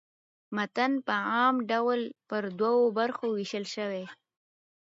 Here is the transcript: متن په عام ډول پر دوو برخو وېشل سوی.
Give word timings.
متن 0.55 0.91
په 1.05 1.15
عام 1.31 1.55
ډول 1.71 2.01
پر 2.29 2.43
دوو 2.59 2.83
برخو 2.99 3.25
وېشل 3.31 3.65
سوی. 3.75 4.03